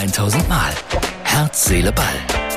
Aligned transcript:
1000 0.00 0.48
Mal. 0.48 0.72
Herz, 1.24 1.66
Seele, 1.66 1.92
Ball. 1.92 2.06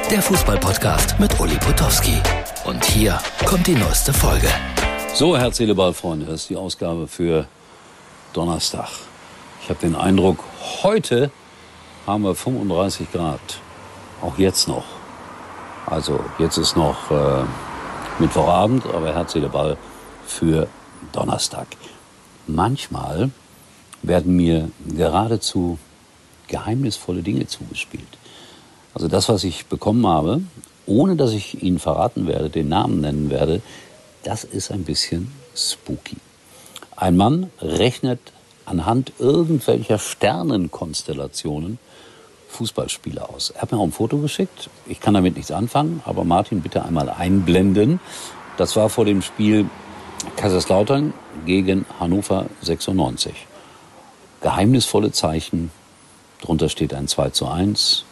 Der 0.10 0.22
Fußballpodcast 0.22 1.20
mit 1.20 1.38
Uli 1.42 1.58
Potowski. 1.58 2.16
Und 2.64 2.86
hier 2.86 3.20
kommt 3.46 3.68
die 3.68 3.76
neueste 3.76 4.14
Folge. 4.14 4.48
So, 5.14 5.38
Herz, 5.38 5.58
Seele, 5.58 5.76
Ball, 5.76 5.94
Freunde, 5.94 6.26
das 6.26 6.44
ist 6.44 6.50
die 6.52 6.56
Ausgabe 6.56 7.06
für 7.06 7.46
Donnerstag. 8.32 8.88
Ich 9.62 9.70
habe 9.70 9.78
den 9.82 9.94
Eindruck, 9.94 10.42
heute 10.84 11.32
haben 12.08 12.24
wir 12.24 12.34
35 12.34 13.12
Grad. 13.12 13.42
Auch 14.22 14.38
jetzt 14.38 14.70
noch. 14.70 14.86
Also 15.86 16.22
jetzt 16.40 16.56
ist 16.58 16.78
noch 16.78 17.12
äh, 17.12 17.44
Mittwochabend, 18.20 18.86
aber 18.86 19.14
Herz, 19.14 19.34
Seele, 19.34 19.50
Ball 19.50 19.76
für 20.26 20.70
Donnerstag. 21.12 21.68
Manchmal 22.48 23.32
werden 24.02 24.34
mir 24.34 24.72
geradezu 24.88 25.78
geheimnisvolle 26.48 27.22
Dinge 27.22 27.48
zugespielt. 27.48 28.08
Also 28.94 29.08
das, 29.08 29.30
was 29.30 29.44
ich 29.44 29.66
bekommen 29.66 30.06
habe, 30.06 30.42
ohne 30.86 31.16
dass 31.16 31.32
ich 31.32 31.64
Ihnen 31.64 31.80
verraten 31.80 32.28
werde, 32.28 32.50
den 32.50 32.70
Namen 32.70 33.02
nennen 33.02 33.30
werde, 33.30 33.62
das 34.24 34.44
ist 34.44 34.72
ein 34.72 34.84
bisschen 34.84 35.32
spooky. 35.56 36.18
Ein 36.96 37.18
Mann 37.18 37.50
rechnet 37.60 38.20
anhand 38.66 39.14
irgendwelcher 39.20 40.00
Sternenkonstellationen 40.00 41.80
Fußballspieler 42.50 43.30
aus. 43.30 43.50
Er 43.50 43.64
hat 43.64 43.72
mir 43.72 43.80
auch 43.80 43.84
ein 43.84 43.92
Foto 43.92 44.18
geschickt. 44.20 44.70
Ich 44.86 45.00
kann 45.00 45.16
damit 45.16 45.36
nichts 45.36 45.52
anfangen, 45.52 46.02
aber 46.06 46.24
Martin, 46.24 46.62
bitte 46.62 46.86
einmal 46.86 47.10
einblenden. 47.10 48.00
Das 48.58 48.76
war 48.76 48.90
vor 48.90 49.06
dem 49.06 49.22
Spiel 49.22 49.68
Kaiserslautern 50.38 51.14
gegen 51.46 51.86
Hannover 52.00 52.46
96. 52.62 53.34
Geheimnisvolle 54.42 55.12
Zeichen. 55.12 55.72
Drunter 56.44 56.68
steht 56.68 56.94
ein 56.94 57.08
2 57.08 57.30
zu 57.30 57.48
1 57.48 58.04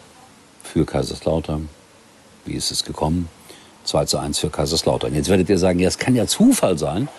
für 0.63 0.85
Kaiserslautern. 0.85 1.67
Wie 2.45 2.53
ist 2.53 2.71
es 2.71 2.85
gekommen? 2.85 3.27
2 3.83 4.05
zu 4.05 4.19
1 4.19 4.39
für 4.39 4.49
Kaiserslautern. 4.49 5.13
Jetzt 5.13 5.27
werdet 5.27 5.49
ihr 5.49 5.57
sagen, 5.57 5.79
ja, 5.79 5.89
es 5.89 5.97
kann 5.97 6.15
ja 6.15 6.25
Zufall 6.25 6.77
sein. 6.77 7.09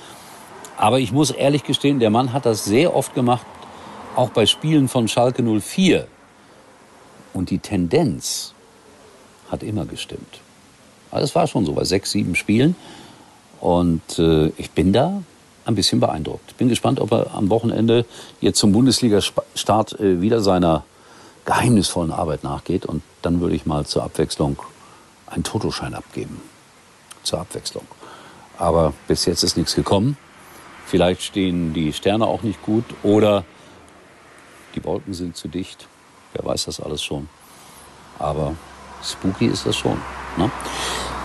Aber 0.79 1.01
ich 1.01 1.13
muss 1.13 1.31
ehrlich 1.31 1.65
gestehen, 1.65 2.01
der 2.01 2.09
Mann 2.09 2.33
hat 2.33 2.47
das 2.47 2.65
sehr 2.65 2.97
oft 2.97 3.15
gemacht, 3.15 3.47
auch 4.17 4.31
bei 4.31 4.47
Spielen 4.47 4.89
von 4.89 5.07
Schalke 5.07 5.43
04. 5.43 6.07
Und 7.35 7.51
die 7.51 7.59
Tendenz 7.59 8.55
hat 9.51 9.63
immer 9.63 9.85
gestimmt. 9.85 10.41
Also 11.11 11.25
es 11.25 11.35
war 11.35 11.47
schon 11.47 11.67
so 11.67 11.75
bei 11.75 11.85
sechs, 11.85 12.13
sieben 12.13 12.37
Spielen. 12.37 12.75
Und 13.61 14.19
äh, 14.19 14.47
ich 14.57 14.71
bin 14.71 14.95
da 14.95 15.23
ein 15.67 15.75
bisschen 15.75 16.01
beeindruckt. 16.01 16.57
Bin 16.57 16.71
gespannt, 16.71 17.01
ob 17.01 17.13
er 17.13 17.35
am 17.35 17.51
Wochenende 17.51 18.07
jetzt 18.41 18.59
zum 18.59 18.73
Bundesliga-Start 18.73 20.01
äh, 20.01 20.23
wieder 20.23 20.41
seiner 20.41 20.85
geheimnisvollen 21.45 22.13
Arbeit 22.13 22.45
nachgeht. 22.45 22.87
Und 22.87 23.03
dann 23.23 23.41
würde 23.41 23.55
ich 23.55 23.67
mal 23.67 23.87
zur 23.87 24.03
Abwechslung 24.03 24.59
einen 25.27 25.45
Totoschein 25.45 25.95
abgeben. 25.95 26.41
Zur 27.23 27.41
Abwechslung. 27.41 27.87
Aber 28.59 28.93
bis 29.09 29.25
jetzt 29.25 29.43
ist 29.43 29.57
nichts 29.57 29.75
gekommen. 29.75 30.17
Vielleicht 30.87 31.23
stehen 31.23 31.73
die 31.73 31.93
Sterne 31.93 32.27
auch 32.27 32.43
nicht 32.43 32.63
gut 32.63 32.85
oder 33.03 33.45
die 34.75 34.85
Wolken 34.85 35.15
sind 35.15 35.37
zu 35.37 35.49
dicht. 35.49 35.87
Wer 36.35 36.45
weiß 36.45 36.65
das 36.65 36.81
alles 36.81 37.03
schon. 37.03 37.29
Aber 38.19 38.55
spooky 39.03 39.47
ist 39.47 39.67
das 39.67 39.77
schon. 39.77 40.01
Ne? 40.37 40.51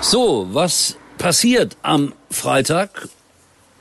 So, 0.02 0.48
was 0.52 0.98
passiert 1.18 1.78
am 1.82 2.14
Freitag? 2.30 3.10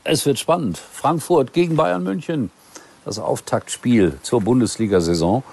Es 0.03 0.25
wird 0.25 0.39
spannend. 0.39 0.77
Frankfurt 0.77 1.53
gegen 1.53 1.75
Bayern 1.75 2.03
München. 2.03 2.51
Das 3.05 3.19
Auftaktspiel 3.19 4.17
zur 4.21 4.41
Bundesliga-Saison. 4.41 5.43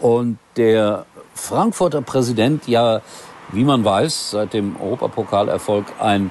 Und 0.00 0.38
der 0.56 1.06
Frankfurter 1.34 2.02
Präsident, 2.02 2.68
ja, 2.68 3.00
wie 3.52 3.64
man 3.64 3.84
weiß, 3.84 4.30
seit 4.30 4.52
dem 4.52 4.76
Europapokalerfolg 4.80 5.86
ein 5.98 6.30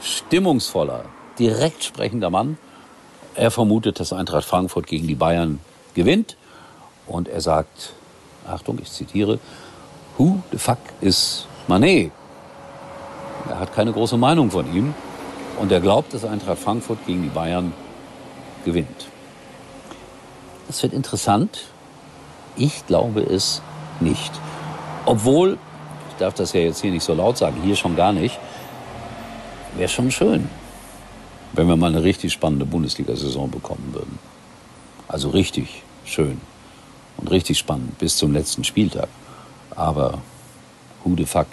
stimmungsvoller, 0.00 1.04
direkt 1.38 1.84
sprechender 1.84 2.30
Mann. 2.30 2.58
Er 3.34 3.50
vermutet, 3.50 4.00
dass 4.00 4.12
Eintracht 4.12 4.44
Frankfurt 4.44 4.86
gegen 4.86 5.06
die 5.06 5.14
Bayern 5.14 5.60
gewinnt. 5.94 6.36
Und 7.06 7.28
er 7.28 7.40
sagt, 7.40 7.92
Achtung, 8.46 8.78
ich 8.80 8.90
zitiere, 8.90 9.38
Who 10.18 10.40
the 10.50 10.58
fuck 10.58 10.78
is 11.00 11.46
Manet? 11.68 12.10
Er 13.48 13.60
hat 13.60 13.74
keine 13.74 13.92
große 13.92 14.16
Meinung 14.16 14.50
von 14.50 14.74
ihm 14.74 14.94
und 15.60 15.70
er 15.70 15.80
glaubt, 15.80 16.14
dass 16.14 16.24
Eintracht 16.24 16.58
Frankfurt 16.58 16.98
gegen 17.06 17.22
die 17.22 17.28
Bayern 17.28 17.72
gewinnt. 18.64 19.08
Das 20.66 20.82
wird 20.82 20.92
interessant. 20.92 21.60
Ich 22.56 22.86
glaube 22.86 23.20
es 23.20 23.62
nicht. 24.00 24.32
Obwohl, 25.04 25.58
ich 26.10 26.16
darf 26.16 26.34
das 26.34 26.52
ja 26.52 26.60
jetzt 26.60 26.80
hier 26.80 26.90
nicht 26.90 27.04
so 27.04 27.14
laut 27.14 27.38
sagen, 27.38 27.60
hier 27.62 27.76
schon 27.76 27.96
gar 27.96 28.12
nicht, 28.12 28.38
wäre 29.76 29.88
schon 29.88 30.10
schön, 30.10 30.48
wenn 31.52 31.68
wir 31.68 31.76
mal 31.76 31.88
eine 31.88 32.02
richtig 32.02 32.32
spannende 32.32 32.64
Bundesliga-Saison 32.64 33.50
bekommen 33.50 33.90
würden. 33.92 34.18
Also 35.08 35.30
richtig 35.30 35.82
schön 36.04 36.40
und 37.18 37.30
richtig 37.30 37.58
spannend 37.58 37.98
bis 37.98 38.16
zum 38.16 38.32
letzten 38.32 38.64
Spieltag. 38.64 39.08
Aber 39.74 40.18
who 41.04 41.14
the 41.16 41.26
fuck 41.26 41.46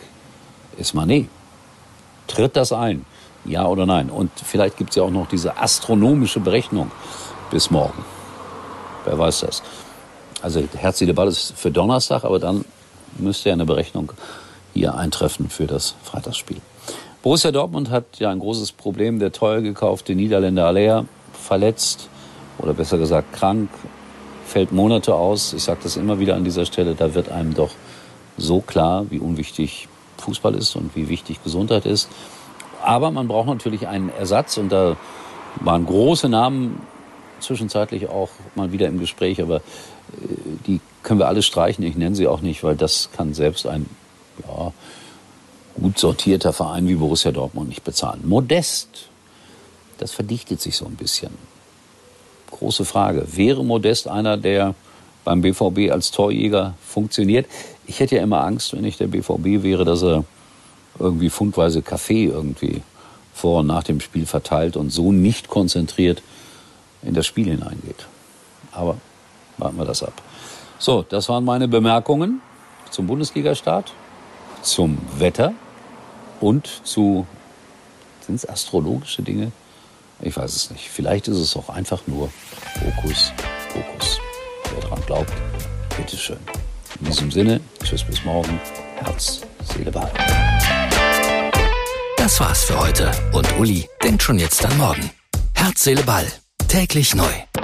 ist 0.77 0.93
Manet? 0.93 1.27
Tritt 2.27 2.55
das 2.55 2.71
ein? 2.71 3.05
Ja 3.45 3.65
oder 3.67 3.85
nein? 3.85 4.09
Und 4.09 4.31
vielleicht 4.43 4.77
gibt 4.77 4.91
es 4.91 4.95
ja 4.95 5.03
auch 5.03 5.11
noch 5.11 5.27
diese 5.27 5.57
astronomische 5.57 6.39
Berechnung 6.39 6.91
bis 7.51 7.69
morgen. 7.69 8.05
Wer 9.05 9.19
weiß 9.19 9.41
das? 9.41 9.61
Also 10.43 10.61
Herzliche 10.75 11.13
Ball 11.13 11.29
ist 11.29 11.53
für 11.57 11.71
Donnerstag, 11.71 12.25
aber 12.25 12.37
dann 12.37 12.65
müsste 13.17 13.49
ja 13.49 13.53
eine 13.53 13.65
Berechnung 13.65 14.11
hier 14.73 14.93
eintreffen 14.95 15.49
für 15.49 15.67
das 15.67 15.95
Freitagsspiel. 16.03 16.57
Borussia 17.21 17.51
Dortmund 17.51 17.89
hat 17.89 18.19
ja 18.19 18.29
ein 18.29 18.39
großes 18.39 18.73
Problem. 18.73 19.19
Der 19.19 19.31
teuer 19.31 19.61
gekaufte 19.61 20.13
Niederländer 20.13 20.65
Aller 20.65 21.05
verletzt 21.31 22.09
oder 22.57 22.73
besser 22.73 22.97
gesagt 22.97 23.31
krank, 23.31 23.69
fällt 24.45 24.73
Monate 24.73 25.15
aus. 25.15 25.53
Ich 25.53 25.63
sage 25.63 25.79
das 25.83 25.95
immer 25.95 26.19
wieder 26.19 26.35
an 26.35 26.43
dieser 26.43 26.65
Stelle. 26.65 26.93
Da 26.93 27.13
wird 27.15 27.29
einem 27.29 27.53
doch 27.53 27.71
so 28.37 28.59
klar, 28.59 29.05
wie 29.09 29.19
unwichtig 29.19 29.87
Fußball 30.17 30.55
ist 30.55 30.75
und 30.75 30.93
wie 30.93 31.07
wichtig 31.07 31.41
Gesundheit 31.41 31.85
ist. 31.85 32.09
Aber 32.83 33.11
man 33.11 33.29
braucht 33.29 33.47
natürlich 33.47 33.87
einen 33.87 34.09
Ersatz 34.09 34.57
und 34.57 34.73
da 34.73 34.97
waren 35.61 35.85
große 35.85 36.27
Namen 36.27 36.81
zwischenzeitlich 37.43 38.07
auch 38.09 38.29
mal 38.55 38.71
wieder 38.71 38.87
im 38.87 38.99
Gespräch, 38.99 39.41
aber 39.41 39.57
äh, 39.57 39.61
die 40.67 40.79
können 41.03 41.19
wir 41.19 41.27
alle 41.27 41.41
streichen. 41.41 41.83
Ich 41.85 41.95
nenne 41.95 42.15
sie 42.15 42.27
auch 42.27 42.41
nicht, 42.41 42.63
weil 42.63 42.75
das 42.75 43.09
kann 43.15 43.33
selbst 43.33 43.67
ein 43.67 43.87
ja, 44.47 44.71
gut 45.79 45.99
sortierter 45.99 46.53
Verein 46.53 46.87
wie 46.87 46.95
Borussia 46.95 47.31
Dortmund 47.31 47.69
nicht 47.69 47.83
bezahlen. 47.83 48.21
Modest, 48.25 49.09
das 49.97 50.11
verdichtet 50.11 50.61
sich 50.61 50.75
so 50.75 50.85
ein 50.85 50.95
bisschen. 50.95 51.31
Große 52.51 52.85
Frage. 52.85 53.27
Wäre 53.35 53.63
Modest 53.63 54.07
einer, 54.07 54.37
der 54.37 54.75
beim 55.23 55.41
BVB 55.41 55.91
als 55.91 56.11
Torjäger 56.11 56.75
funktioniert? 56.85 57.47
Ich 57.85 57.99
hätte 57.99 58.15
ja 58.15 58.23
immer 58.23 58.43
Angst, 58.43 58.73
wenn 58.73 58.85
ich 58.85 58.97
der 58.97 59.07
BVB 59.07 59.63
wäre, 59.63 59.85
dass 59.85 60.03
er 60.03 60.23
irgendwie 60.99 61.29
fundweise 61.29 61.81
Kaffee 61.81 62.25
irgendwie 62.25 62.81
vor 63.33 63.61
und 63.61 63.67
nach 63.67 63.83
dem 63.83 63.99
Spiel 63.99 64.25
verteilt 64.25 64.77
und 64.77 64.91
so 64.91 65.11
nicht 65.11 65.47
konzentriert 65.47 66.21
in 67.03 67.13
das 67.13 67.25
Spiel 67.25 67.49
hineingeht. 67.49 68.07
Aber 68.71 68.97
warten 69.57 69.77
wir 69.77 69.85
das 69.85 70.03
ab. 70.03 70.13
So, 70.79 71.03
das 71.03 71.29
waren 71.29 71.45
meine 71.45 71.67
Bemerkungen 71.67 72.41
zum 72.89 73.07
Bundesliga-Start, 73.07 73.93
zum 74.61 74.97
Wetter 75.17 75.53
und 76.39 76.69
zu, 76.83 77.25
sind 78.25 78.35
es 78.35 78.47
astrologische 78.47 79.21
Dinge? 79.21 79.51
Ich 80.21 80.35
weiß 80.35 80.55
es 80.55 80.71
nicht. 80.71 80.89
Vielleicht 80.89 81.27
ist 81.27 81.37
es 81.37 81.55
auch 81.55 81.69
einfach 81.69 82.01
nur 82.07 82.29
Fokus, 82.79 83.33
Fokus. 83.69 84.19
Wer 84.71 84.89
dran 84.89 84.99
glaubt, 85.05 85.33
bitteschön. 85.97 86.39
In 86.99 87.07
diesem 87.07 87.31
Sinne, 87.31 87.59
tschüss 87.83 88.03
bis 88.03 88.23
morgen. 88.23 88.59
Herz, 88.97 89.41
Seele, 89.63 89.91
Ball. 89.91 90.11
Das 92.17 92.39
war's 92.39 92.63
für 92.65 92.79
heute 92.79 93.11
und 93.33 93.59
Uli 93.59 93.89
denkt 94.01 94.23
schon 94.23 94.39
jetzt 94.39 94.63
an 94.65 94.77
morgen. 94.77 95.09
Herz, 95.55 95.83
Seele, 95.83 96.03
Ball. 96.03 96.42
Täglich 96.73 97.13
neu. 97.13 97.62